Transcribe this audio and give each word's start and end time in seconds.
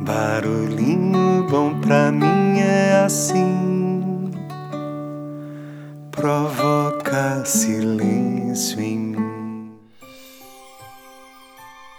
Barulhinho 0.00 1.44
bom 1.50 1.80
pra 1.80 2.12
mim 2.12 2.60
é 2.60 3.02
assim, 3.04 4.30
provoca 6.12 7.44
silêncio 7.44 8.80
em 8.80 8.96
mim. 8.96 9.72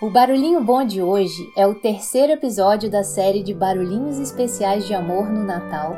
O 0.01 0.09
Barulhinho 0.09 0.63
Bom 0.63 0.85
de 0.85 1.01
hoje 1.01 1.51
é 1.57 1.67
o 1.67 1.75
terceiro 1.75 2.31
episódio 2.31 2.89
da 2.89 3.03
série 3.03 3.43
de 3.43 3.53
Barulhinhos 3.53 4.17
Especiais 4.17 4.87
de 4.87 4.93
Amor 4.93 5.29
no 5.29 5.43
Natal, 5.43 5.93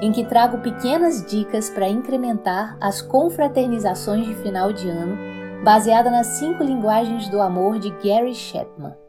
em 0.00 0.12
que 0.12 0.24
trago 0.24 0.58
pequenas 0.58 1.26
dicas 1.26 1.68
para 1.68 1.88
incrementar 1.88 2.76
as 2.80 3.02
confraternizações 3.02 4.24
de 4.24 4.36
final 4.36 4.72
de 4.72 4.88
ano, 4.88 5.18
baseada 5.64 6.12
nas 6.12 6.28
cinco 6.38 6.62
linguagens 6.62 7.28
do 7.28 7.40
amor 7.40 7.80
de 7.80 7.90
Gary 7.90 8.36
Chapman. 8.36 8.99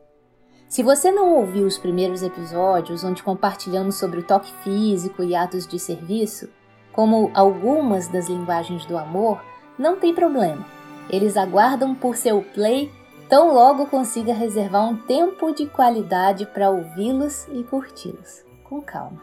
Se 0.72 0.82
você 0.82 1.12
não 1.12 1.34
ouviu 1.34 1.68
os 1.68 1.78
primeiros 1.78 2.24
episódios, 2.24 3.04
onde 3.04 3.22
compartilhamos 3.22 3.96
sobre 3.96 4.22
o 4.22 4.24
toque 4.24 4.50
físico 4.64 5.22
e 5.22 5.36
atos 5.36 5.68
de 5.68 5.78
serviço, 5.78 6.48
como 6.94 7.30
algumas 7.34 8.08
das 8.08 8.30
linguagens 8.30 8.86
do 8.86 8.98
amor, 8.98 9.44
não 9.78 9.98
tem 9.98 10.16
problema. 10.16 10.66
Eles 11.10 11.36
aguardam 11.36 11.94
por 11.94 12.16
seu 12.16 12.42
play 12.42 12.90
tão 13.28 13.54
logo 13.54 13.88
consiga 13.88 14.34
reservar 14.34 14.88
um 14.88 14.96
tempo 14.96 15.54
de 15.54 15.66
qualidade 15.66 16.46
para 16.46 16.70
ouvi-los 16.70 17.50
e 17.50 17.64
curti-los. 17.64 18.46
Com 18.64 18.82
calma. 18.82 19.22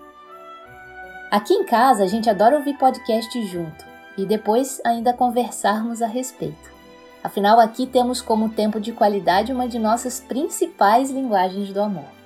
Aqui 1.31 1.55
em 1.55 1.65
casa 1.65 2.05
a 2.05 2.07
gente 2.07 2.29
adora 2.29 2.59
ouvir 2.59 2.77
podcast 2.77 3.47
junto 3.47 3.87
e 4.19 4.27
depois 4.27 4.83
ainda 4.85 5.15
conversarmos 5.15 6.03
a 6.03 6.07
respeito. 6.07 6.78
Afinal, 7.23 7.59
aqui 7.59 7.87
temos 7.87 8.21
como 8.21 8.49
tempo 8.49 8.81
de 8.81 8.93
qualidade 8.93 9.53
uma 9.53 9.69
de 9.69 9.79
nossas 9.79 10.21
principais 10.21 11.11
linguagens 11.11 11.73
do 11.73 11.81
amor. 11.81 12.19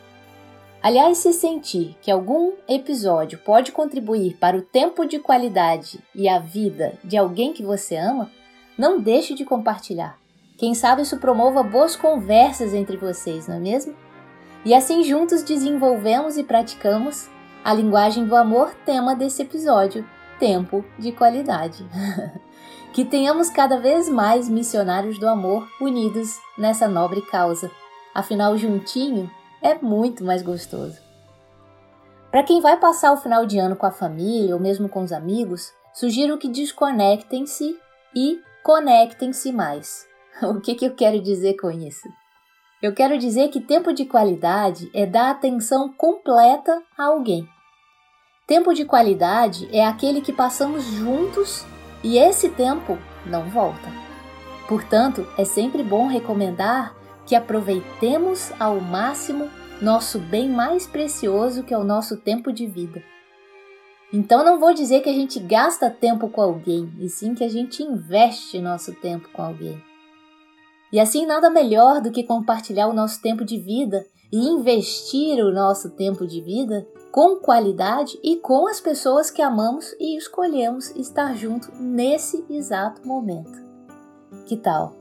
Aliás, 0.82 1.18
se 1.18 1.32
sentir 1.32 1.96
que 2.02 2.10
algum 2.10 2.52
episódio 2.68 3.38
pode 3.38 3.70
contribuir 3.70 4.36
para 4.38 4.56
o 4.56 4.62
tempo 4.62 5.06
de 5.06 5.18
qualidade 5.18 6.00
e 6.14 6.28
a 6.28 6.38
vida 6.38 6.94
de 7.04 7.16
alguém 7.16 7.52
que 7.52 7.62
você 7.62 7.96
ama, 7.96 8.30
não 8.76 9.00
deixe 9.00 9.32
de 9.34 9.44
compartilhar. 9.44 10.18
Quem 10.58 10.74
sabe 10.74 11.02
isso 11.02 11.18
promova 11.18 11.62
boas 11.62 11.96
conversas 11.96 12.74
entre 12.74 12.96
vocês, 12.96 13.46
não 13.46 13.56
é 13.56 13.60
mesmo? 13.60 13.94
E 14.64 14.74
assim 14.74 15.02
juntos 15.02 15.42
desenvolvemos 15.42 16.36
e 16.36 16.44
praticamos 16.44 17.28
a 17.64 17.72
linguagem 17.72 18.26
do 18.26 18.36
amor, 18.36 18.74
tema 18.84 19.14
desse 19.14 19.42
episódio: 19.42 20.04
tempo 20.38 20.84
de 20.98 21.12
qualidade. 21.12 21.84
Que 22.92 23.04
tenhamos 23.06 23.48
cada 23.48 23.80
vez 23.80 24.08
mais 24.08 24.48
missionários 24.50 25.18
do 25.18 25.26
amor 25.26 25.66
unidos 25.80 26.38
nessa 26.58 26.86
nobre 26.86 27.22
causa. 27.22 27.70
Afinal, 28.14 28.56
juntinho 28.58 29.30
é 29.62 29.74
muito 29.76 30.22
mais 30.22 30.42
gostoso. 30.42 30.98
Para 32.30 32.42
quem 32.42 32.60
vai 32.60 32.78
passar 32.78 33.12
o 33.12 33.16
final 33.16 33.46
de 33.46 33.58
ano 33.58 33.76
com 33.76 33.86
a 33.86 33.90
família 33.90 34.54
ou 34.54 34.60
mesmo 34.60 34.88
com 34.88 35.02
os 35.02 35.12
amigos, 35.12 35.72
sugiro 35.94 36.36
que 36.36 36.48
desconectem-se 36.48 37.78
e 38.14 38.40
conectem-se 38.62 39.52
mais. 39.52 40.06
O 40.42 40.60
que, 40.60 40.74
que 40.74 40.86
eu 40.86 40.94
quero 40.94 41.20
dizer 41.20 41.56
com 41.56 41.70
isso? 41.70 42.08
Eu 42.82 42.92
quero 42.94 43.16
dizer 43.16 43.48
que 43.48 43.60
tempo 43.60 43.92
de 43.92 44.06
qualidade 44.06 44.90
é 44.92 45.06
dar 45.06 45.30
atenção 45.30 45.92
completa 45.92 46.82
a 46.98 47.04
alguém. 47.04 47.46
Tempo 48.46 48.74
de 48.74 48.84
qualidade 48.84 49.68
é 49.70 49.86
aquele 49.86 50.20
que 50.20 50.32
passamos 50.32 50.84
juntos 50.84 51.64
e 52.02 52.18
esse 52.18 52.48
tempo 52.48 52.98
não 53.26 53.48
volta. 53.50 53.88
Portanto, 54.68 55.26
é 55.36 55.44
sempre 55.44 55.82
bom 55.82 56.06
recomendar 56.06 56.94
que 57.26 57.34
aproveitemos 57.34 58.52
ao 58.58 58.80
máximo 58.80 59.48
nosso 59.80 60.18
bem 60.18 60.48
mais 60.48 60.86
precioso 60.86 61.62
que 61.62 61.74
é 61.74 61.78
o 61.78 61.84
nosso 61.84 62.16
tempo 62.16 62.52
de 62.52 62.66
vida. 62.66 63.02
Então 64.12 64.44
não 64.44 64.60
vou 64.60 64.74
dizer 64.74 65.00
que 65.00 65.08
a 65.08 65.12
gente 65.12 65.40
gasta 65.40 65.88
tempo 65.88 66.28
com 66.28 66.42
alguém, 66.42 66.92
e 66.98 67.08
sim 67.08 67.34
que 67.34 67.42
a 67.42 67.48
gente 67.48 67.82
investe 67.82 68.58
nosso 68.58 68.92
tempo 68.94 69.28
com 69.32 69.42
alguém. 69.42 69.82
E 70.92 71.00
assim 71.00 71.24
nada 71.24 71.48
melhor 71.48 72.02
do 72.02 72.12
que 72.12 72.22
compartilhar 72.22 72.88
o 72.88 72.92
nosso 72.92 73.22
tempo 73.22 73.44
de 73.44 73.58
vida 73.58 74.04
e 74.30 74.36
investir 74.36 75.42
o 75.42 75.50
nosso 75.50 75.90
tempo 75.90 76.26
de 76.26 76.40
vida 76.42 76.86
com 77.12 77.36
qualidade 77.36 78.18
e 78.22 78.36
com 78.36 78.66
as 78.66 78.80
pessoas 78.80 79.30
que 79.30 79.42
amamos 79.42 79.94
e 80.00 80.16
escolhemos 80.16 80.90
estar 80.96 81.36
junto 81.36 81.70
nesse 81.78 82.42
exato 82.48 83.06
momento. 83.06 83.60
Que 84.46 84.56
tal? 84.56 84.94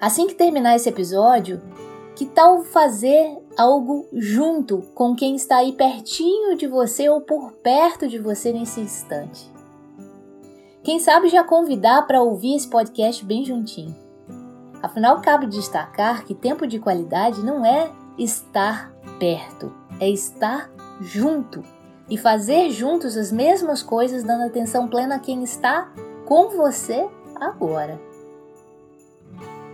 Assim 0.00 0.28
que 0.28 0.34
terminar 0.34 0.76
esse 0.76 0.88
episódio, 0.88 1.60
que 2.14 2.24
tal 2.24 2.62
fazer 2.62 3.36
algo 3.58 4.06
junto 4.12 4.78
com 4.94 5.16
quem 5.16 5.34
está 5.34 5.56
aí 5.56 5.72
pertinho 5.72 6.56
de 6.56 6.68
você 6.68 7.08
ou 7.08 7.20
por 7.20 7.50
perto 7.54 8.06
de 8.06 8.20
você 8.20 8.52
nesse 8.52 8.80
instante? 8.80 9.50
Quem 10.84 11.00
sabe 11.00 11.28
já 11.28 11.42
convidar 11.42 12.06
para 12.06 12.22
ouvir 12.22 12.54
esse 12.54 12.70
podcast 12.70 13.24
bem 13.24 13.44
juntinho. 13.44 13.94
Afinal, 14.80 15.20
cabe 15.20 15.48
destacar 15.48 16.24
que 16.24 16.34
tempo 16.34 16.64
de 16.64 16.78
qualidade 16.78 17.42
não 17.42 17.66
é 17.66 17.90
estar 18.16 18.92
perto, 19.18 19.79
é 20.00 20.08
estar 20.08 20.70
junto 21.00 21.62
e 22.08 22.18
fazer 22.18 22.70
juntos 22.70 23.16
as 23.16 23.30
mesmas 23.30 23.82
coisas, 23.82 24.24
dando 24.24 24.44
atenção 24.44 24.88
plena 24.88 25.16
a 25.16 25.20
quem 25.20 25.44
está 25.44 25.92
com 26.26 26.48
você 26.48 27.08
agora. 27.36 28.00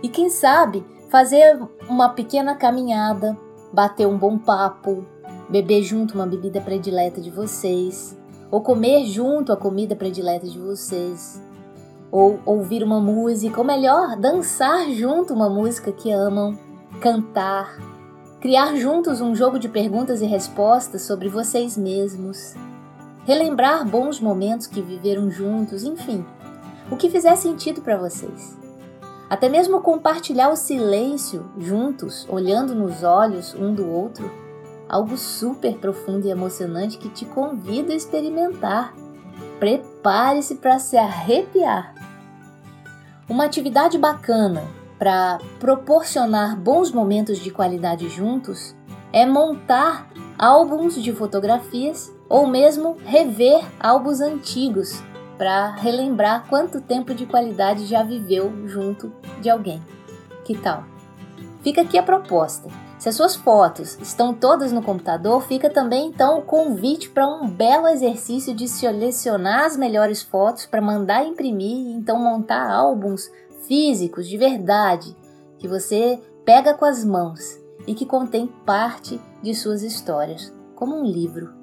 E 0.03 0.09
quem 0.09 0.29
sabe 0.29 0.85
fazer 1.09 1.59
uma 1.89 2.09
pequena 2.09 2.55
caminhada, 2.55 3.35
bater 3.73 4.05
um 4.05 4.17
bom 4.17 4.37
papo, 4.37 5.03
beber 5.49 5.81
junto 5.81 6.13
uma 6.13 6.27
bebida 6.27 6.61
predileta 6.61 7.19
de 7.19 7.31
vocês, 7.31 8.15
ou 8.51 8.61
comer 8.61 9.05
junto 9.05 9.51
a 9.51 9.57
comida 9.57 9.95
predileta 9.95 10.47
de 10.47 10.59
vocês, 10.59 11.41
ou 12.11 12.39
ouvir 12.45 12.83
uma 12.83 12.99
música, 12.99 13.59
ou 13.59 13.65
melhor, 13.65 14.15
dançar 14.15 14.89
junto 14.91 15.33
uma 15.33 15.49
música 15.49 15.91
que 15.91 16.11
amam, 16.11 16.57
cantar, 17.01 17.77
criar 18.39 18.75
juntos 18.75 19.19
um 19.19 19.35
jogo 19.35 19.57
de 19.57 19.67
perguntas 19.67 20.21
e 20.21 20.25
respostas 20.25 21.01
sobre 21.01 21.27
vocês 21.27 21.75
mesmos, 21.75 22.53
relembrar 23.25 23.85
bons 23.87 24.19
momentos 24.19 24.67
que 24.67 24.81
viveram 24.81 25.29
juntos, 25.31 25.83
enfim, 25.83 26.25
o 26.91 26.95
que 26.95 27.09
fizer 27.09 27.35
sentido 27.35 27.81
para 27.81 27.97
vocês. 27.97 28.55
Até 29.29 29.49
mesmo 29.49 29.81
compartilhar 29.81 30.49
o 30.49 30.55
silêncio 30.55 31.51
juntos, 31.57 32.25
olhando 32.29 32.73
nos 32.73 33.03
olhos 33.03 33.53
um 33.55 33.73
do 33.73 33.89
outro, 33.89 34.31
algo 34.87 35.17
super 35.17 35.77
profundo 35.79 36.27
e 36.27 36.31
emocionante 36.31 36.97
que 36.97 37.09
te 37.09 37.25
convido 37.25 37.91
a 37.91 37.95
experimentar. 37.95 38.93
Prepare-se 39.59 40.55
para 40.55 40.79
se 40.79 40.95
arrepiar. 40.95 41.93
Uma 43.27 43.45
atividade 43.45 43.97
bacana 43.97 44.63
para 44.97 45.39
proporcionar 45.59 46.57
bons 46.57 46.91
momentos 46.91 47.39
de 47.39 47.51
qualidade 47.51 48.09
juntos 48.09 48.75
é 49.13 49.25
montar 49.25 50.09
álbuns 50.37 51.01
de 51.01 51.13
fotografias 51.13 52.13
ou 52.29 52.47
mesmo 52.47 52.97
rever 53.05 53.63
álbuns 53.79 54.21
antigos 54.21 55.01
para 55.37 55.71
relembrar 55.75 56.47
quanto 56.47 56.81
tempo 56.81 57.13
de 57.13 57.25
qualidade 57.25 57.85
já 57.85 58.03
viveu 58.03 58.67
junto 58.67 59.13
de 59.39 59.49
alguém. 59.49 59.81
Que 60.43 60.57
tal? 60.57 60.83
Fica 61.61 61.81
aqui 61.81 61.97
a 61.97 62.03
proposta. 62.03 62.69
Se 62.97 63.09
as 63.09 63.15
suas 63.15 63.35
fotos 63.35 63.97
estão 64.01 64.33
todas 64.33 64.71
no 64.71 64.81
computador, 64.81 65.43
fica 65.43 65.69
também 65.69 66.07
então 66.07 66.39
o 66.39 66.41
convite 66.41 67.09
para 67.09 67.27
um 67.27 67.47
belo 67.47 67.87
exercício 67.87 68.55
de 68.55 68.67
selecionar 68.67 69.65
as 69.65 69.77
melhores 69.77 70.23
fotos 70.23 70.65
para 70.65 70.81
mandar 70.81 71.23
imprimir 71.23 71.77
e 71.77 71.93
então 71.93 72.17
montar 72.17 72.71
álbuns 72.71 73.29
físicos 73.67 74.27
de 74.27 74.37
verdade 74.37 75.15
que 75.59 75.67
você 75.67 76.19
pega 76.45 76.73
com 76.73 76.85
as 76.85 77.03
mãos 77.03 77.59
e 77.85 77.93
que 77.93 78.05
contém 78.05 78.47
parte 78.65 79.19
de 79.41 79.53
suas 79.53 79.81
histórias, 79.83 80.53
como 80.75 80.95
um 80.95 81.05
livro. 81.05 81.53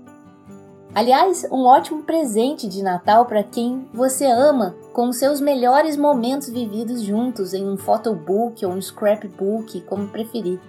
Aliás, 0.95 1.45
um 1.51 1.65
ótimo 1.65 2.05
presente 2.05 2.69
de 2.69 2.81
Natal 2.81 3.27
para 3.27 3.43
quem 3.43 3.89
você 3.93 4.27
ama, 4.27 4.77
com 4.93 5.12
seus 5.12 5.41
melhores 5.41 5.97
momentos 5.97 6.49
vividos 6.49 7.03
juntos 7.03 7.53
em 7.53 7.69
um 7.69 7.77
photobook 7.77 8.65
ou 8.65 8.73
um 8.73 8.81
scrapbook, 8.81 9.81
como 9.83 10.07
preferir. 10.07 10.61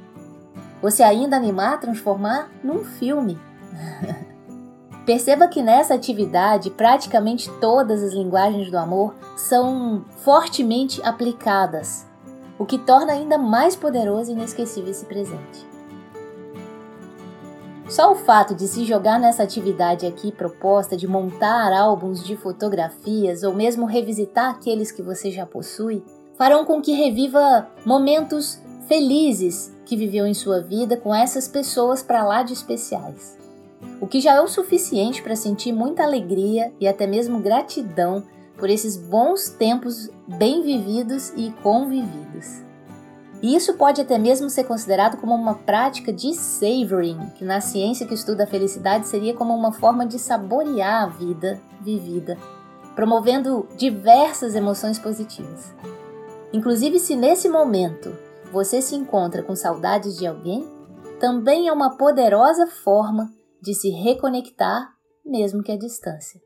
Você 0.81 1.04
ainda 1.04 1.36
animar 1.36 1.76
a 1.76 1.78
transformar 1.78 2.50
num 2.64 2.84
filme. 2.84 3.38
Perceba 5.06 5.48
que 5.48 5.62
nessa 5.62 5.94
atividade 5.94 6.72
praticamente 6.72 7.52
todas 7.62 8.02
as 8.02 8.13
linguagens 8.13 8.72
do 8.72 8.78
amor 8.78 9.13
são 9.38 10.04
fortemente 10.24 11.00
aplicadas, 11.04 12.07
o 12.57 12.66
que 12.66 12.80
torna 12.80 13.13
ainda 13.13 13.38
mais 13.38 13.75
poderoso 13.75 14.31
e 14.31 14.34
inesquecível 14.34 14.90
esse 14.90 15.06
presente. 15.06 15.75
Só 17.88 18.12
o 18.12 18.16
fato 18.16 18.56
de 18.56 18.68
se 18.68 18.84
jogar 18.84 19.19
nessa 19.19 19.44
atividade 19.44 20.07
aqui 20.07 20.31
proposta 20.31 20.98
de 20.98 21.07
montar 21.07 21.72
álbuns 21.72 22.24
de 22.24 22.36
fotografias 22.36 23.44
ou 23.44 23.54
mesmo 23.54 23.86
revisitar 23.86 24.50
aqueles 24.50 24.92
que 24.92 25.04
você 25.04 25.30
já 25.30 25.46
possui 25.46 26.04
farão 26.36 26.66
com 26.66 26.81
que 26.81 26.94
reviva 26.94 27.68
momentos 27.86 28.60
felizes 28.88 29.72
que 29.86 29.96
viveu 29.96 30.25
em 30.25 30.34
sua 30.34 30.62
vida 30.62 30.98
com 30.98 31.13
essas 31.13 31.48
pessoas 31.48 32.02
para 32.02 32.24
lá 32.24 32.42
de 32.42 32.54
especiais. 32.54 33.44
O 34.00 34.07
que 34.07 34.19
já 34.19 34.36
é 34.36 34.42
o 34.42 34.48
suficiente 34.48 35.22
para 35.22 35.36
sentir 35.36 35.72
muita 35.72 36.04
alegria 36.04 36.74
e 36.80 36.88
até 36.88 37.06
mesmo 37.07 37.39
gratidão 37.39 38.24
por 38.57 38.69
esses 38.69 38.95
bons 38.98 39.50
tempos 39.50 40.10
bem 40.27 40.62
vividos 40.62 41.33
e 41.36 41.51
convividos. 41.62 42.63
E 43.42 43.56
isso 43.56 43.74
pode 43.74 44.01
até 44.01 44.18
mesmo 44.18 44.50
ser 44.50 44.63
considerado 44.63 45.18
como 45.18 45.36
uma 45.36 45.56
prática 45.56 46.12
de 46.12 46.33
savoring, 46.33 47.30
que 47.36 47.44
na 47.44 47.62
ciência 47.62 48.07
que 48.07 48.13
estuda 48.13 48.44
a 48.44 48.48
felicidade 48.48 49.07
seria 49.07 49.33
como 49.33 49.54
uma 49.54 49.72
forma 49.72 50.06
de 50.06 50.18
saborear 50.18 51.04
a 51.04 51.07
vida 51.07 51.60
vivida, 51.81 52.38
promovendo 52.95 53.68
diversas 53.78 54.56
emoções 54.56 54.98
positivas. 54.98 55.74
Inclusive, 56.54 57.00
se 57.00 57.16
nesse 57.16 57.50
momento 57.50 58.16
você 58.51 58.81
se 58.81 58.95
encontra 58.95 59.44
com 59.44 59.56
saudades 59.56 60.18
de 60.18 60.25
alguém, 60.25 60.66
também 61.19 61.68
é 61.68 61.74
uma 61.74 61.98
poderosa 61.98 62.66
forma 62.66 63.31
de 63.66 63.74
se 63.74 63.90
reconectar, 63.90 64.94
mesmo 65.26 65.64
que 65.64 65.72
à 65.72 65.78
distância. 65.78 66.40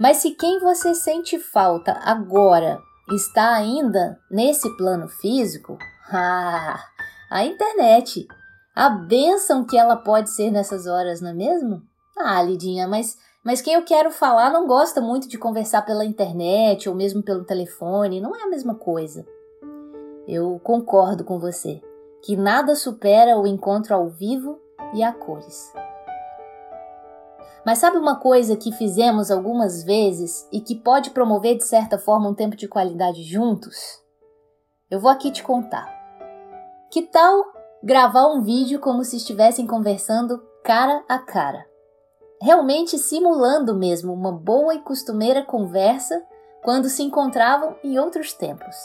Mas 0.00 0.16
se 0.18 0.30
quem 0.30 0.58
você 0.58 0.94
sente 0.94 1.38
falta 1.38 1.92
agora 2.02 2.80
está 3.12 3.54
ainda 3.54 4.18
nesse 4.30 4.74
plano 4.78 5.08
físico, 5.08 5.76
ah, 6.10 6.82
a 7.30 7.44
internet, 7.44 8.26
a 8.74 8.88
bênção 8.88 9.64
que 9.64 9.76
ela 9.76 9.96
pode 9.96 10.30
ser 10.30 10.50
nessas 10.50 10.86
horas, 10.86 11.20
não 11.20 11.30
é 11.30 11.34
mesmo? 11.34 11.82
Ah, 12.16 12.42
Lidinha, 12.42 12.88
mas, 12.88 13.18
mas 13.44 13.60
quem 13.60 13.74
eu 13.74 13.84
quero 13.84 14.10
falar 14.10 14.50
não 14.50 14.66
gosta 14.66 15.02
muito 15.02 15.28
de 15.28 15.36
conversar 15.36 15.82
pela 15.82 16.04
internet 16.04 16.88
ou 16.88 16.94
mesmo 16.94 17.22
pelo 17.22 17.44
telefone, 17.44 18.22
não 18.22 18.34
é 18.34 18.42
a 18.42 18.48
mesma 18.48 18.74
coisa. 18.74 19.26
Eu 20.26 20.58
concordo 20.64 21.24
com 21.24 21.38
você 21.38 21.82
que 22.22 22.36
nada 22.36 22.74
supera 22.74 23.38
o 23.38 23.46
encontro 23.46 23.94
ao 23.94 24.08
vivo 24.08 24.58
e 24.94 25.02
a 25.02 25.12
cores. 25.12 25.72
Mas 27.66 27.78
sabe 27.78 27.98
uma 27.98 28.14
coisa 28.14 28.56
que 28.56 28.70
fizemos 28.70 29.28
algumas 29.28 29.82
vezes 29.82 30.48
e 30.52 30.60
que 30.60 30.76
pode 30.76 31.10
promover 31.10 31.56
de 31.56 31.64
certa 31.64 31.98
forma 31.98 32.28
um 32.28 32.34
tempo 32.34 32.54
de 32.54 32.68
qualidade 32.68 33.24
juntos? 33.24 33.76
Eu 34.88 35.00
vou 35.00 35.10
aqui 35.10 35.32
te 35.32 35.42
contar. 35.42 35.92
Que 36.92 37.02
tal 37.02 37.44
gravar 37.82 38.28
um 38.28 38.40
vídeo 38.40 38.78
como 38.78 39.02
se 39.02 39.16
estivessem 39.16 39.66
conversando 39.66 40.40
cara 40.62 41.04
a 41.08 41.18
cara? 41.18 41.66
Realmente 42.40 42.96
simulando 42.98 43.74
mesmo 43.74 44.12
uma 44.12 44.30
boa 44.30 44.72
e 44.72 44.82
costumeira 44.82 45.42
conversa 45.42 46.24
quando 46.62 46.88
se 46.88 47.02
encontravam 47.02 47.74
em 47.82 47.98
outros 47.98 48.32
tempos. 48.32 48.76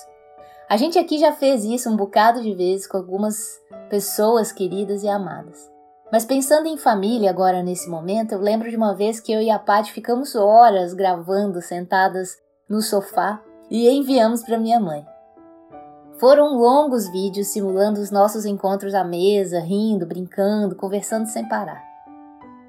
A 0.68 0.75
gente 0.75 0.98
aqui 0.98 1.19
já 1.19 1.31
fez 1.31 1.63
isso 1.63 1.88
um 1.88 1.95
bocado 1.95 2.42
de 2.42 2.56
vezes 2.56 2.88
com 2.88 2.98
algumas 2.98 3.62
pessoas 3.92 4.51
queridas 4.51 5.04
e 5.04 5.07
amadas. 5.07 5.69
Mas 6.11 6.25
pensando 6.25 6.67
em 6.67 6.75
família 6.75 7.29
agora 7.29 7.63
nesse 7.63 7.89
momento, 7.89 8.33
eu 8.33 8.39
lembro 8.39 8.69
de 8.69 8.75
uma 8.75 8.93
vez 8.93 9.21
que 9.21 9.31
eu 9.31 9.41
e 9.41 9.49
a 9.49 9.57
Paty 9.57 9.93
ficamos 9.93 10.35
horas 10.35 10.93
gravando 10.93 11.61
sentadas 11.61 12.37
no 12.69 12.81
sofá 12.81 13.41
e 13.69 13.89
enviamos 13.89 14.43
para 14.43 14.57
minha 14.57 14.79
mãe. 14.79 15.05
Foram 16.19 16.57
longos 16.57 17.09
vídeos 17.09 17.47
simulando 17.47 18.01
os 18.01 18.11
nossos 18.11 18.45
encontros 18.45 18.93
à 18.93 19.03
mesa, 19.03 19.61
rindo, 19.61 20.05
brincando, 20.05 20.75
conversando 20.75 21.27
sem 21.27 21.47
parar. 21.47 21.81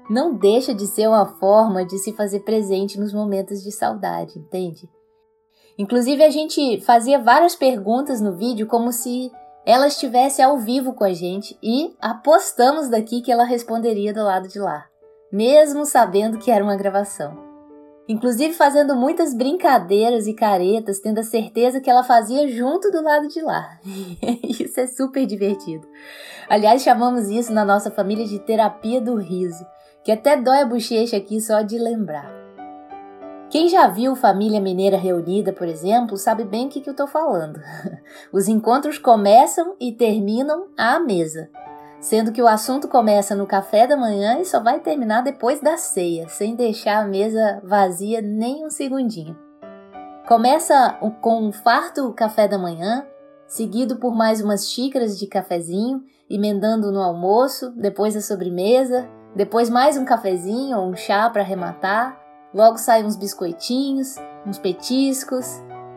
Não 0.09 0.33
deixa 0.33 0.73
de 0.73 0.87
ser 0.87 1.07
uma 1.07 1.25
forma 1.25 1.85
de 1.85 1.97
se 1.99 2.13
fazer 2.13 2.39
presente 2.41 2.99
nos 2.99 3.13
momentos 3.13 3.61
de 3.61 3.71
saudade, 3.71 4.39
entende? 4.39 4.89
Inclusive 5.77 6.23
a 6.23 6.29
gente 6.29 6.79
fazia 6.81 7.19
várias 7.19 7.55
perguntas 7.55 8.21
no 8.21 8.33
vídeo 8.33 8.67
como 8.67 8.91
se 8.91 9.31
ela 9.65 9.87
estivesse 9.87 10.41
ao 10.41 10.57
vivo 10.57 10.93
com 10.93 11.03
a 11.03 11.13
gente 11.13 11.57
e 11.63 11.95
apostamos 12.01 12.89
daqui 12.89 13.21
que 13.21 13.31
ela 13.31 13.45
responderia 13.45 14.13
do 14.13 14.23
lado 14.23 14.47
de 14.47 14.59
lá, 14.59 14.85
mesmo 15.31 15.85
sabendo 15.85 16.37
que 16.37 16.51
era 16.51 16.63
uma 16.63 16.75
gravação. 16.75 17.53
Inclusive 18.07 18.53
fazendo 18.53 18.95
muitas 18.97 19.33
brincadeiras 19.33 20.27
e 20.27 20.33
caretas, 20.33 20.99
tendo 20.99 21.19
a 21.19 21.23
certeza 21.23 21.79
que 21.79 21.89
ela 21.89 22.03
fazia 22.03 22.49
junto 22.49 22.91
do 22.91 23.01
lado 23.01 23.29
de 23.29 23.41
lá. 23.41 23.79
isso 24.43 24.77
é 24.81 24.87
super 24.87 25.25
divertido. 25.25 25.87
Aliás, 26.49 26.83
chamamos 26.83 27.29
isso 27.29 27.53
na 27.53 27.63
nossa 27.63 27.89
família 27.89 28.25
de 28.25 28.39
terapia 28.39 28.99
do 28.99 29.15
riso, 29.15 29.65
que 30.03 30.11
até 30.11 30.35
dói 30.35 30.59
a 30.59 30.65
bochecha 30.65 31.15
aqui 31.15 31.39
só 31.39 31.61
de 31.61 31.79
lembrar. 31.79 32.42
Quem 33.53 33.69
já 33.69 33.85
viu 33.85 34.15
família 34.15 34.59
mineira 34.59 34.97
reunida, 34.97 35.53
por 35.53 35.67
exemplo, 35.67 36.17
sabe 36.17 36.43
bem 36.43 36.65
o 36.65 36.69
que, 36.69 36.81
que 36.81 36.89
eu 36.89 36.93
estou 36.93 37.05
falando. 37.05 37.61
Os 38.33 38.47
encontros 38.47 38.97
começam 38.97 39.75
e 39.79 39.91
terminam 39.91 40.69
à 40.75 40.99
mesa, 40.99 41.51
sendo 41.99 42.31
que 42.31 42.41
o 42.41 42.47
assunto 42.47 42.87
começa 42.87 43.35
no 43.35 43.45
café 43.45 43.85
da 43.85 43.95
manhã 43.95 44.39
e 44.39 44.45
só 44.45 44.59
vai 44.59 44.79
terminar 44.79 45.21
depois 45.21 45.61
da 45.61 45.77
ceia, 45.77 46.27
sem 46.27 46.55
deixar 46.55 47.03
a 47.03 47.07
mesa 47.07 47.61
vazia 47.63 48.23
nem 48.23 48.65
um 48.65 48.71
segundinho. 48.71 49.37
Começa 50.27 50.97
com 51.21 51.39
um 51.39 51.51
farto 51.51 52.11
café 52.13 52.47
da 52.47 52.57
manhã, 52.57 53.05
seguido 53.45 53.97
por 53.97 54.15
mais 54.15 54.41
umas 54.41 54.67
xícaras 54.67 55.15
de 55.15 55.27
cafezinho, 55.27 56.01
emendando 56.27 56.91
no 56.91 57.03
almoço, 57.03 57.69
depois 57.77 58.17
a 58.17 58.21
sobremesa, 58.21 59.07
depois 59.35 59.69
mais 59.69 59.95
um 59.95 60.05
cafezinho 60.05 60.75
ou 60.75 60.89
um 60.89 60.95
chá 60.95 61.29
para 61.29 61.43
arrematar 61.43 62.22
Logo 62.53 62.77
saem 62.77 63.05
uns 63.05 63.15
biscoitinhos, 63.15 64.15
uns 64.45 64.59
petiscos, 64.59 65.45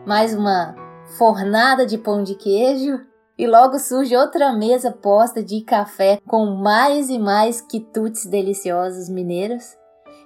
mais 0.07 0.33
uma 0.33 0.75
fornada 1.17 1.85
de 1.85 1.99
pão 1.99 2.23
de 2.23 2.33
queijo 2.33 2.99
e 3.37 3.45
logo 3.45 3.77
surge 3.77 4.17
outra 4.17 4.51
mesa 4.51 4.91
posta 4.91 5.43
de 5.43 5.61
café 5.61 6.19
com 6.25 6.47
mais 6.47 7.09
e 7.11 7.19
mais 7.19 7.61
quitutes 7.61 8.25
deliciosos 8.25 9.07
mineiros. 9.07 9.77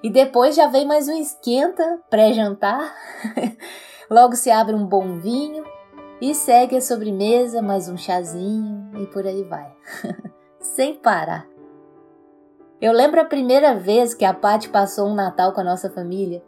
E 0.01 0.09
depois 0.09 0.55
já 0.55 0.67
vem 0.67 0.87
mais 0.87 1.09
um 1.09 1.13
esquenta 1.13 1.99
pré-jantar. 2.09 2.95
logo 4.09 4.35
se 4.35 4.49
abre 4.49 4.73
um 4.73 4.85
bom 4.85 5.19
vinho 5.19 5.65
e 6.21 6.33
segue 6.33 6.77
a 6.77 6.81
sobremesa, 6.81 7.61
mais 7.61 7.89
um 7.89 7.97
chazinho 7.97 8.89
e 9.01 9.05
por 9.07 9.27
aí 9.27 9.43
vai. 9.43 9.69
Sem 10.61 10.95
parar. 10.95 11.50
Eu 12.81 12.93
lembro 12.93 13.21
a 13.21 13.25
primeira 13.25 13.75
vez 13.75 14.15
que 14.15 14.25
a 14.25 14.33
Paty 14.33 14.69
passou 14.69 15.07
um 15.07 15.13
Natal 15.13 15.53
com 15.53 15.61
a 15.61 15.63
nossa 15.63 15.87
família 15.87 16.41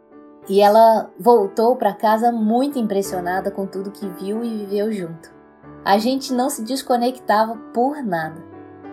e 0.49 0.61
ela 0.61 1.11
voltou 1.19 1.75
para 1.75 1.93
casa 1.93 2.31
muito 2.31 2.79
impressionada 2.79 3.51
com 3.51 3.67
tudo 3.67 3.91
que 3.91 4.09
viu 4.09 4.43
e 4.43 4.65
viveu 4.65 4.91
junto. 4.91 5.31
A 5.85 5.99
gente 5.99 6.33
não 6.33 6.49
se 6.49 6.63
desconectava 6.63 7.55
por 7.71 8.03
nada. 8.03 8.41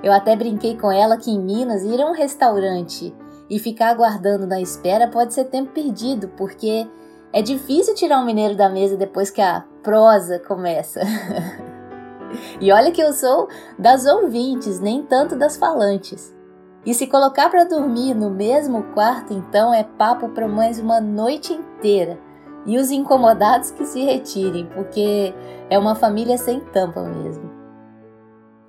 Eu 0.02 0.12
até 0.12 0.36
brinquei 0.36 0.76
com 0.76 0.92
ela 0.92 1.16
que 1.16 1.30
em 1.30 1.40
Minas 1.40 1.82
ir 1.82 1.98
a 2.02 2.06
um 2.06 2.12
restaurante 2.12 3.16
e 3.48 3.58
ficar 3.58 3.88
aguardando 3.88 4.46
na 4.46 4.60
espera 4.60 5.08
pode 5.08 5.32
ser 5.32 5.44
tempo 5.44 5.72
perdido, 5.72 6.28
porque 6.36 6.86
é 7.32 7.40
difícil 7.40 7.94
tirar 7.94 8.20
um 8.20 8.26
mineiro 8.26 8.54
da 8.54 8.68
mesa 8.68 8.98
depois 8.98 9.30
que 9.30 9.40
a 9.40 9.64
prosa 9.82 10.38
começa. 10.40 11.00
e 12.60 12.70
olha 12.70 12.92
que 12.92 13.00
eu 13.00 13.14
sou 13.14 13.48
das 13.78 14.04
ouvintes, 14.04 14.78
nem 14.78 15.02
tanto 15.02 15.36
das 15.36 15.56
falantes. 15.56 16.38
E 16.84 16.94
se 16.94 17.06
colocar 17.06 17.50
para 17.50 17.64
dormir 17.64 18.14
no 18.14 18.30
mesmo 18.30 18.82
quarto, 18.94 19.34
então 19.34 19.72
é 19.72 19.84
papo 19.84 20.30
para 20.30 20.48
mais 20.48 20.78
uma 20.78 21.00
noite 21.00 21.52
inteira. 21.52 22.18
E 22.64 22.78
os 22.78 22.90
incomodados 22.90 23.70
que 23.70 23.84
se 23.84 24.02
retirem, 24.02 24.66
porque 24.66 25.34
é 25.68 25.78
uma 25.78 25.94
família 25.94 26.38
sem 26.38 26.60
tampa 26.60 27.02
mesmo. 27.02 27.50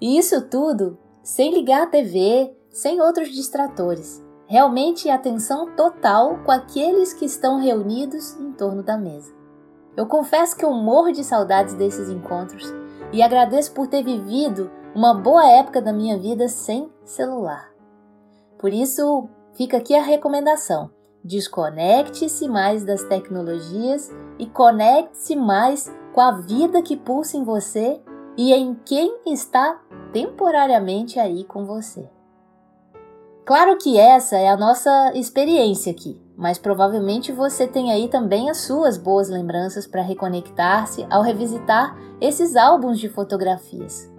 E 0.02 0.18
isso 0.18 0.42
tudo 0.50 0.98
sem 1.24 1.54
ligar 1.54 1.84
a 1.84 1.88
TV, 1.88 2.54
sem 2.70 3.02
outros 3.02 3.30
distratores. 3.30 4.24
Realmente 4.48 5.10
atenção 5.10 5.74
total 5.76 6.40
com 6.44 6.52
aqueles 6.52 7.14
que 7.14 7.26
estão 7.26 7.60
reunidos 7.60 8.38
em 8.40 8.52
torno 8.52 8.84
da 8.84 8.98
mesa. 8.98 9.34
Eu 9.96 10.06
confesso 10.08 10.58
que 10.58 10.66
eu 10.66 10.74
morro 10.74 11.12
de 11.12 11.24
saudades 11.24 11.76
desses 11.76 12.10
encontros 12.10 12.74
e 13.14 13.22
agradeço 13.22 13.72
por 13.74 13.88
ter 13.88 14.04
vivido 14.04 14.70
uma 14.94 15.14
boa 15.14 15.46
época 15.48 15.82
da 15.82 15.94
minha 15.94 16.18
vida 16.18 16.48
sem 16.50 16.92
celular. 17.06 17.71
Por 18.62 18.72
isso, 18.72 19.28
fica 19.54 19.78
aqui 19.78 19.96
a 19.96 20.04
recomendação: 20.04 20.92
desconecte-se 21.24 22.48
mais 22.48 22.86
das 22.86 23.04
tecnologias 23.04 24.12
e 24.38 24.46
conecte-se 24.46 25.36
mais 25.36 25.92
com 26.14 26.22
a 26.22 26.32
vida 26.32 26.82
que 26.84 26.96
pulsa 26.96 27.36
em 27.36 27.44
você 27.44 28.00
e 28.38 28.54
em 28.54 28.76
quem 28.86 29.20
está 29.26 29.82
temporariamente 30.14 31.20
aí 31.20 31.44
com 31.44 31.66
você. 31.66 32.08
Claro 33.44 33.76
que 33.78 33.98
essa 33.98 34.38
é 34.38 34.48
a 34.48 34.56
nossa 34.56 35.12
experiência 35.16 35.92
aqui, 35.92 36.22
mas 36.38 36.60
provavelmente 36.60 37.32
você 37.32 37.68
tem 37.68 37.92
aí 37.92 38.08
também 38.08 38.50
as 38.50 38.58
suas 38.58 38.98
boas 38.98 39.30
lembranças 39.30 39.88
para 39.88 40.04
reconectar-se 40.04 41.06
ao 41.10 41.24
revisitar 41.24 41.98
esses 42.22 42.56
álbuns 42.56 43.00
de 43.00 43.10
fotografias. 43.10 44.12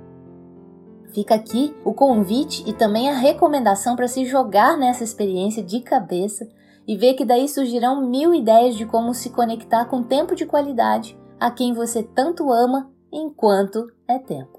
Fica 1.12 1.35
aqui 1.35 1.75
o 1.85 1.92
convite 1.92 2.64
e 2.66 2.73
também 2.73 3.11
a 3.11 3.14
recomendação 3.14 3.95
para 3.95 4.09
se 4.09 4.25
jogar 4.25 4.78
nessa 4.78 5.04
experiência 5.04 5.62
de 5.62 5.81
cabeça 5.81 6.49
e 6.87 6.97
ver 6.97 7.14
que 7.14 7.25
daí 7.25 7.49
surgirão 7.49 8.09
mil 8.09 8.35
ideias 8.35 8.76
de 8.76 8.87
como 8.87 9.12
se 9.12 9.31
conectar 9.31 9.85
com 9.85 10.02
tempo 10.02 10.35
de 10.35 10.47
qualidade 10.47 11.19
a 11.38 11.50
quem 11.50 11.75
você 11.75 12.02
tanto 12.02 12.50
ama 12.50 12.90
enquanto 13.12 13.92
é 14.09 14.19
tempo. 14.19 14.59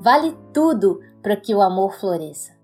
Vale 0.00 0.34
tudo 0.52 1.00
para 1.22 1.36
que 1.36 1.54
o 1.54 1.60
amor 1.60 1.92
floresça. 1.92 2.58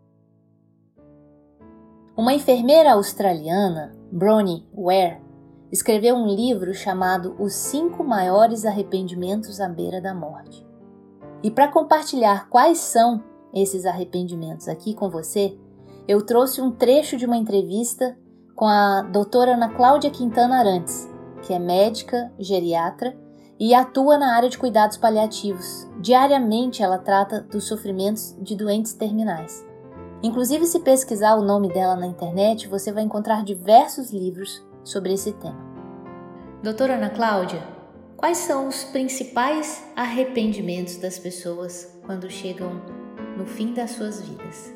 Uma 2.16 2.32
enfermeira 2.32 2.94
australiana, 2.94 3.92
Bronnie 4.10 4.66
Ware, 4.74 5.20
escreveu 5.70 6.14
um 6.14 6.26
livro 6.26 6.72
chamado 6.72 7.36
Os 7.38 7.52
Cinco 7.52 8.02
Maiores 8.02 8.64
Arrependimentos 8.64 9.60
à 9.60 9.68
Beira 9.68 10.00
da 10.00 10.14
Morte. 10.14 10.65
E 11.42 11.50
para 11.50 11.68
compartilhar 11.68 12.48
quais 12.48 12.78
são 12.78 13.22
esses 13.54 13.86
arrependimentos 13.86 14.68
aqui 14.68 14.94
com 14.94 15.08
você, 15.08 15.56
eu 16.08 16.24
trouxe 16.24 16.60
um 16.60 16.70
trecho 16.70 17.16
de 17.16 17.26
uma 17.26 17.36
entrevista 17.36 18.16
com 18.54 18.66
a 18.66 19.02
doutora 19.02 19.54
Ana 19.54 19.68
Cláudia 19.68 20.10
Quintana 20.10 20.58
Arantes, 20.58 21.08
que 21.42 21.52
é 21.52 21.58
médica, 21.58 22.32
geriatra 22.38 23.16
e 23.58 23.74
atua 23.74 24.18
na 24.18 24.34
área 24.34 24.48
de 24.48 24.58
cuidados 24.58 24.96
paliativos. 24.96 25.86
Diariamente 26.00 26.82
ela 26.82 26.98
trata 26.98 27.40
dos 27.40 27.64
sofrimentos 27.64 28.36
de 28.40 28.54
doentes 28.54 28.92
terminais. 28.92 29.64
Inclusive, 30.22 30.66
se 30.66 30.80
pesquisar 30.80 31.36
o 31.36 31.42
nome 31.42 31.68
dela 31.68 31.94
na 31.94 32.06
internet, 32.06 32.68
você 32.68 32.90
vai 32.90 33.02
encontrar 33.02 33.44
diversos 33.44 34.10
livros 34.10 34.64
sobre 34.82 35.12
esse 35.12 35.32
tema. 35.32 35.58
Doutora 36.62 36.94
Ana 36.94 37.10
Cláudia, 37.10 37.62
quais 38.16 38.38
são 38.38 38.66
os 38.66 38.84
principais 38.84 39.84
arrependimentos 39.94 40.96
das 40.96 41.18
pessoas 41.18 41.88
quando 42.04 42.30
chegam 42.30 42.82
no 43.36 43.46
fim 43.46 43.74
das 43.74 43.90
suas 43.92 44.20
vidas? 44.22 44.72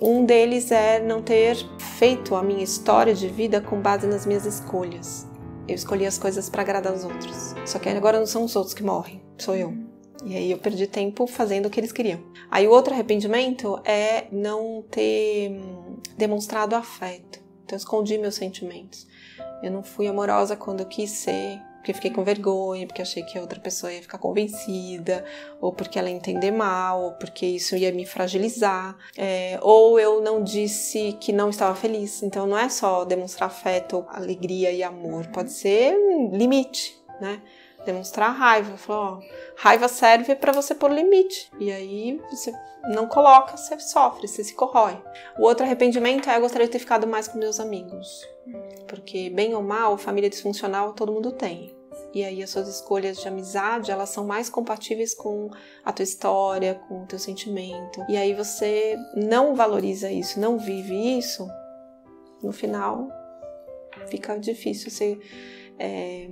Um 0.00 0.24
deles 0.24 0.70
é 0.72 0.98
não 0.98 1.20
ter 1.20 1.56
feito 1.98 2.34
a 2.34 2.42
minha 2.42 2.64
história 2.64 3.14
de 3.14 3.28
vida 3.28 3.60
com 3.60 3.80
base 3.80 4.06
nas 4.06 4.24
minhas 4.24 4.46
escolhas. 4.46 5.26
Eu 5.68 5.74
escolhi 5.74 6.06
as 6.06 6.16
coisas 6.16 6.48
para 6.48 6.62
agradar 6.62 6.92
os 6.92 7.04
outros. 7.04 7.54
Só 7.66 7.78
que 7.78 7.88
agora 7.88 8.18
não 8.18 8.26
são 8.26 8.44
os 8.44 8.56
outros 8.56 8.74
que 8.74 8.82
morrem, 8.82 9.22
sou 9.36 9.54
eu. 9.54 9.74
E 10.24 10.34
aí 10.34 10.50
eu 10.50 10.58
perdi 10.58 10.86
tempo 10.86 11.26
fazendo 11.26 11.66
o 11.66 11.70
que 11.70 11.78
eles 11.78 11.92
queriam. 11.92 12.20
Aí 12.50 12.66
o 12.66 12.70
outro 12.70 12.94
arrependimento 12.94 13.80
é 13.84 14.26
não 14.32 14.82
ter 14.90 15.50
hum, 15.50 15.96
demonstrado 16.16 16.74
afeto. 16.74 17.40
Então 17.64 17.76
eu 17.76 17.78
escondi 17.78 18.16
meus 18.16 18.34
sentimentos. 18.34 19.06
Eu 19.62 19.70
não 19.70 19.82
fui 19.82 20.06
amorosa 20.06 20.56
quando 20.56 20.80
eu 20.80 20.86
quis 20.86 21.10
ser, 21.10 21.60
porque 21.80 21.94
fiquei 21.94 22.10
com 22.10 22.22
vergonha, 22.22 22.86
porque 22.86 23.00
achei 23.00 23.22
que 23.22 23.38
a 23.38 23.40
outra 23.40 23.58
pessoa 23.58 23.90
ia 23.90 24.02
ficar 24.02 24.18
convencida, 24.18 25.24
ou 25.60 25.72
porque 25.72 25.98
ela 25.98 26.10
ia 26.10 26.14
entender 26.14 26.50
mal, 26.50 27.02
ou 27.02 27.12
porque 27.12 27.46
isso 27.46 27.74
ia 27.74 27.90
me 27.90 28.04
fragilizar, 28.04 28.94
é, 29.16 29.58
ou 29.62 29.98
eu 29.98 30.20
não 30.20 30.44
disse 30.44 31.16
que 31.18 31.32
não 31.32 31.48
estava 31.48 31.74
feliz. 31.74 32.22
Então 32.22 32.46
não 32.46 32.58
é 32.58 32.68
só 32.68 33.04
demonstrar 33.06 33.48
afeto, 33.48 34.04
alegria 34.10 34.70
e 34.70 34.82
amor, 34.82 35.26
pode 35.28 35.52
ser 35.52 35.96
limite, 36.30 37.02
né? 37.18 37.40
Demonstrar 37.86 38.30
raiva. 38.36 38.76
Falar, 38.76 39.12
ó, 39.12 39.20
raiva 39.56 39.88
serve 39.88 40.34
para 40.34 40.52
você 40.52 40.74
pôr 40.74 40.92
limite. 40.92 41.50
E 41.58 41.72
aí 41.72 42.20
você 42.30 42.52
não 42.94 43.06
coloca, 43.06 43.56
você 43.56 43.78
sofre, 43.80 44.28
você 44.28 44.44
se 44.44 44.54
corrói. 44.54 45.02
O 45.38 45.44
outro 45.44 45.64
arrependimento 45.64 46.28
é 46.28 46.36
eu 46.36 46.42
gostaria 46.42 46.66
de 46.66 46.72
ter 46.72 46.78
ficado 46.78 47.06
mais 47.06 47.26
com 47.26 47.38
meus 47.38 47.58
amigos. 47.58 48.28
Porque, 48.90 49.30
bem 49.30 49.54
ou 49.54 49.62
mal, 49.62 49.96
família 49.96 50.28
disfuncional 50.28 50.92
todo 50.92 51.12
mundo 51.12 51.30
tem. 51.30 51.72
E 52.12 52.24
aí 52.24 52.42
as 52.42 52.50
suas 52.50 52.68
escolhas 52.68 53.18
de 53.18 53.28
amizade, 53.28 53.92
elas 53.92 54.10
são 54.10 54.26
mais 54.26 54.50
compatíveis 54.50 55.14
com 55.14 55.48
a 55.84 55.92
tua 55.92 56.02
história, 56.02 56.74
com 56.88 57.04
o 57.04 57.06
teu 57.06 57.18
sentimento. 57.18 58.04
E 58.08 58.16
aí 58.16 58.34
você 58.34 58.98
não 59.14 59.54
valoriza 59.54 60.10
isso, 60.10 60.40
não 60.40 60.58
vive 60.58 60.94
isso, 61.16 61.48
no 62.42 62.52
final 62.52 63.08
fica 64.08 64.36
difícil 64.38 64.90
você 64.90 65.18
é, 65.78 66.28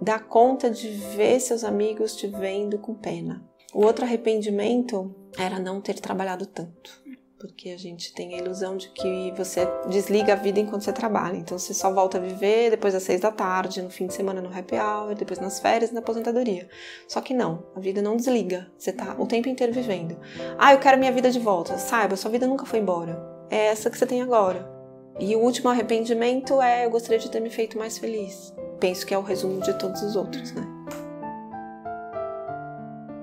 dar 0.00 0.26
conta 0.26 0.70
de 0.70 0.88
ver 0.88 1.40
seus 1.40 1.64
amigos 1.64 2.16
te 2.16 2.26
vendo 2.26 2.78
com 2.78 2.94
pena. 2.94 3.44
O 3.74 3.84
outro 3.84 4.04
arrependimento 4.04 5.14
era 5.38 5.58
não 5.58 5.80
ter 5.80 5.98
trabalhado 5.98 6.46
tanto 6.46 7.01
porque 7.42 7.70
a 7.70 7.76
gente 7.76 8.14
tem 8.14 8.34
a 8.34 8.38
ilusão 8.38 8.76
de 8.76 8.88
que 8.90 9.34
você 9.36 9.66
desliga 9.88 10.34
a 10.34 10.36
vida 10.36 10.60
enquanto 10.60 10.84
você 10.84 10.92
trabalha. 10.92 11.36
Então 11.36 11.58
você 11.58 11.74
só 11.74 11.92
volta 11.92 12.16
a 12.16 12.20
viver 12.20 12.70
depois 12.70 12.94
das 12.94 13.02
seis 13.02 13.20
da 13.20 13.32
tarde, 13.32 13.82
no 13.82 13.90
fim 13.90 14.06
de 14.06 14.14
semana 14.14 14.40
no 14.40 14.56
happy 14.56 14.76
hour, 14.76 15.12
depois 15.16 15.40
nas 15.40 15.58
férias 15.58 15.90
e 15.90 15.94
na 15.94 15.98
aposentadoria. 15.98 16.68
Só 17.08 17.20
que 17.20 17.34
não, 17.34 17.66
a 17.74 17.80
vida 17.80 18.00
não 18.00 18.16
desliga. 18.16 18.70
Você 18.78 18.92
tá 18.92 19.16
o 19.18 19.26
tempo 19.26 19.48
inteiro 19.48 19.72
vivendo. 19.72 20.16
Ah, 20.56 20.72
eu 20.72 20.78
quero 20.78 20.96
minha 20.96 21.10
vida 21.10 21.32
de 21.32 21.40
volta. 21.40 21.76
Saiba, 21.78 22.14
sua 22.14 22.30
vida 22.30 22.46
nunca 22.46 22.64
foi 22.64 22.78
embora. 22.78 23.20
É 23.50 23.66
essa 23.66 23.90
que 23.90 23.98
você 23.98 24.06
tem 24.06 24.22
agora. 24.22 24.70
E 25.18 25.34
o 25.34 25.40
último 25.40 25.68
arrependimento 25.68 26.62
é 26.62 26.86
eu 26.86 26.90
gostaria 26.90 27.18
de 27.18 27.28
ter 27.28 27.40
me 27.40 27.50
feito 27.50 27.76
mais 27.76 27.98
feliz. 27.98 28.54
Penso 28.78 29.04
que 29.04 29.12
é 29.12 29.18
o 29.18 29.22
resumo 29.22 29.60
de 29.60 29.76
todos 29.80 30.00
os 30.02 30.14
outros, 30.14 30.52
né? 30.52 30.62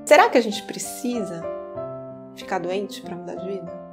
Será 0.04 0.28
que 0.28 0.38
a 0.38 0.42
gente 0.42 0.62
precisa 0.64 1.42
ficar 2.36 2.60
doente 2.60 3.02
para 3.02 3.16
mudar 3.16 3.36
de 3.36 3.48
vida? 3.48 3.89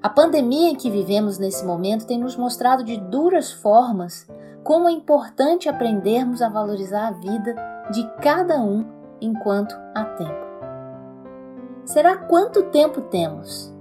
A 0.00 0.08
pandemia 0.08 0.70
em 0.70 0.76
que 0.76 0.90
vivemos 0.90 1.38
nesse 1.38 1.64
momento 1.64 2.06
tem 2.06 2.18
nos 2.18 2.36
mostrado 2.36 2.84
de 2.84 2.96
duras 2.96 3.50
formas 3.50 4.28
como 4.62 4.88
é 4.88 4.92
importante 4.92 5.68
aprendermos 5.68 6.40
a 6.40 6.48
valorizar 6.48 7.08
a 7.08 7.12
vida 7.12 7.56
de 7.90 8.06
cada 8.20 8.60
um 8.60 8.84
enquanto 9.20 9.74
há 9.94 10.04
tempo. 10.04 10.46
Será 11.84 12.16
quanto 12.16 12.64
tempo 12.64 13.00
temos? 13.00 13.74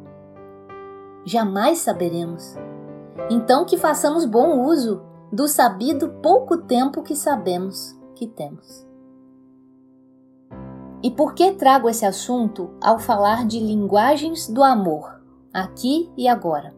Jamais 1.23 1.79
saberemos. 1.79 2.55
Então 3.29 3.65
que 3.65 3.77
façamos 3.77 4.25
bom 4.25 4.65
uso 4.65 5.03
do 5.31 5.47
sabido 5.47 6.09
pouco 6.23 6.57
tempo 6.57 7.03
que 7.03 7.15
sabemos 7.15 7.95
que 8.15 8.25
temos. 8.25 8.87
E 11.03 11.11
por 11.11 11.35
que 11.35 11.51
trago 11.51 11.87
esse 11.87 12.05
assunto 12.05 12.71
ao 12.81 12.97
falar 12.97 13.45
de 13.45 13.59
linguagens 13.59 14.47
do 14.47 14.63
amor? 14.63 15.16
Aqui 15.57 16.11
e 16.15 16.27
agora. 16.27 16.75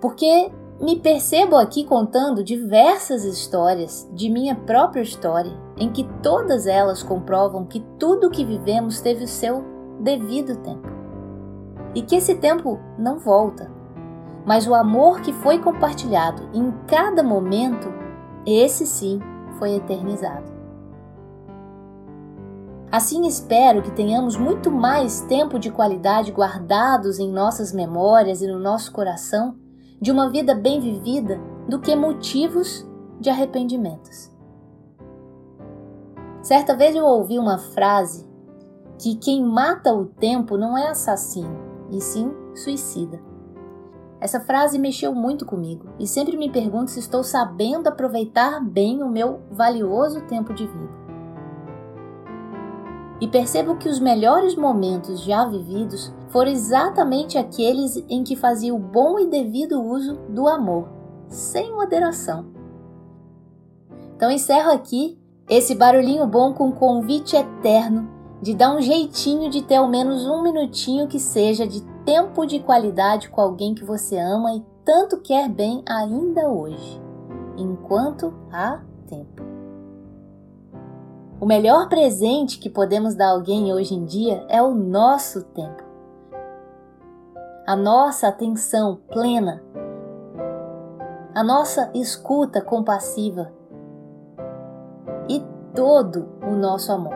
Porque 0.00 0.50
me 0.80 0.98
percebo 0.98 1.56
aqui 1.56 1.84
contando 1.84 2.42
diversas 2.42 3.24
histórias 3.24 4.08
de 4.12 4.30
minha 4.30 4.54
própria 4.54 5.02
história, 5.02 5.52
em 5.76 5.90
que 5.90 6.04
todas 6.22 6.66
elas 6.66 7.02
comprovam 7.02 7.66
que 7.66 7.80
tudo 7.98 8.28
o 8.28 8.30
que 8.30 8.44
vivemos 8.44 9.00
teve 9.00 9.24
o 9.24 9.28
seu 9.28 9.62
devido 10.00 10.56
tempo. 10.56 10.88
E 11.94 12.02
que 12.02 12.16
esse 12.16 12.34
tempo 12.36 12.80
não 12.98 13.18
volta, 13.18 13.70
mas 14.46 14.66
o 14.66 14.74
amor 14.74 15.20
que 15.20 15.32
foi 15.32 15.58
compartilhado 15.58 16.48
em 16.54 16.72
cada 16.86 17.22
momento, 17.22 17.92
esse 18.46 18.86
sim 18.86 19.20
foi 19.58 19.74
eternizado. 19.74 20.52
Assim 22.94 23.26
espero 23.26 23.82
que 23.82 23.90
tenhamos 23.90 24.36
muito 24.36 24.70
mais 24.70 25.22
tempo 25.22 25.58
de 25.58 25.68
qualidade 25.68 26.30
guardados 26.30 27.18
em 27.18 27.28
nossas 27.28 27.72
memórias 27.72 28.40
e 28.40 28.46
no 28.46 28.60
nosso 28.60 28.92
coração 28.92 29.56
de 30.00 30.12
uma 30.12 30.30
vida 30.30 30.54
bem 30.54 30.78
vivida 30.78 31.40
do 31.68 31.80
que 31.80 31.96
motivos 31.96 32.88
de 33.18 33.28
arrependimentos. 33.28 34.30
Certa 36.40 36.76
vez 36.76 36.94
eu 36.94 37.04
ouvi 37.04 37.36
uma 37.36 37.58
frase 37.58 38.30
que 38.96 39.16
quem 39.16 39.42
mata 39.42 39.92
o 39.92 40.06
tempo 40.06 40.56
não 40.56 40.78
é 40.78 40.86
assassino, 40.86 41.88
e 41.90 42.00
sim 42.00 42.32
suicida. 42.54 43.20
Essa 44.20 44.38
frase 44.38 44.78
mexeu 44.78 45.12
muito 45.12 45.44
comigo 45.44 45.88
e 45.98 46.06
sempre 46.06 46.36
me 46.36 46.48
pergunto 46.48 46.92
se 46.92 47.00
estou 47.00 47.24
sabendo 47.24 47.88
aproveitar 47.88 48.64
bem 48.64 49.02
o 49.02 49.08
meu 49.08 49.40
valioso 49.50 50.20
tempo 50.28 50.54
de 50.54 50.64
vida 50.64 51.03
e 53.20 53.28
percebo 53.28 53.76
que 53.76 53.88
os 53.88 54.00
melhores 54.00 54.56
momentos 54.56 55.20
já 55.20 55.46
vividos 55.46 56.12
foram 56.28 56.50
exatamente 56.50 57.38
aqueles 57.38 57.96
em 58.08 58.24
que 58.24 58.36
fazia 58.36 58.74
o 58.74 58.78
bom 58.78 59.18
e 59.18 59.26
devido 59.26 59.82
uso 59.82 60.14
do 60.28 60.48
amor, 60.48 60.88
sem 61.28 61.72
moderação. 61.72 62.46
Então 64.16 64.30
encerro 64.30 64.70
aqui 64.70 65.18
esse 65.48 65.74
barulhinho 65.74 66.26
bom 66.26 66.52
com 66.52 66.68
um 66.68 66.72
convite 66.72 67.36
eterno 67.36 68.08
de 68.40 68.54
dar 68.54 68.74
um 68.74 68.80
jeitinho 68.80 69.48
de 69.48 69.62
ter 69.62 69.76
ao 69.76 69.88
menos 69.88 70.26
um 70.26 70.42
minutinho 70.42 71.08
que 71.08 71.18
seja 71.18 71.66
de 71.66 71.82
tempo 72.04 72.44
de 72.44 72.60
qualidade 72.60 73.28
com 73.30 73.40
alguém 73.40 73.74
que 73.74 73.84
você 73.84 74.18
ama 74.18 74.54
e 74.54 74.62
tanto 74.84 75.20
quer 75.20 75.48
bem 75.48 75.82
ainda 75.88 76.48
hoje, 76.48 77.00
enquanto 77.56 78.34
há 78.52 78.80
tempo. 79.06 79.53
O 81.44 81.46
melhor 81.46 81.90
presente 81.90 82.58
que 82.58 82.70
podemos 82.70 83.14
dar 83.14 83.26
a 83.26 83.32
alguém 83.32 83.70
hoje 83.70 83.94
em 83.94 84.06
dia 84.06 84.46
é 84.48 84.62
o 84.62 84.74
nosso 84.74 85.42
tempo. 85.42 85.84
A 87.66 87.76
nossa 87.76 88.28
atenção 88.28 88.98
plena. 89.12 89.62
A 91.34 91.44
nossa 91.44 91.90
escuta 91.92 92.62
compassiva. 92.62 93.52
E 95.28 95.44
todo 95.74 96.30
o 96.50 96.56
nosso 96.56 96.90
amor. 96.90 97.12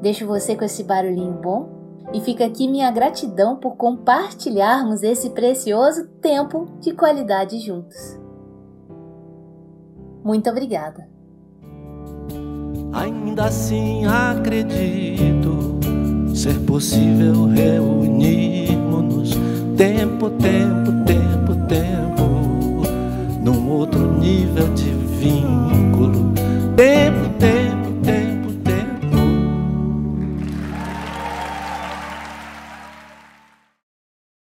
Deixo 0.00 0.28
você 0.28 0.54
com 0.54 0.64
esse 0.64 0.84
barulhinho 0.84 1.32
bom 1.32 1.70
e 2.12 2.20
fica 2.20 2.44
aqui 2.44 2.68
minha 2.68 2.92
gratidão 2.92 3.56
por 3.56 3.74
compartilharmos 3.74 5.02
esse 5.02 5.30
precioso 5.30 6.06
tempo 6.20 6.66
de 6.78 6.94
qualidade 6.94 7.58
juntos. 7.58 8.22
Muito 10.24 10.48
obrigada! 10.50 11.14
ainda 12.94 13.46
assim 13.46 14.06
acredito 14.06 15.80
ser 16.34 16.54
possível 16.60 17.46
reunirmos-nos 17.46 19.30
tempo, 19.76 20.30
tempo, 20.30 20.92
tempo, 21.04 21.54
tempo, 21.66 22.82
num 23.42 23.68
outro 23.70 24.12
nível 24.18 24.72
de 24.74 24.90
vínculo. 24.90 26.32
Tempo 26.76 27.13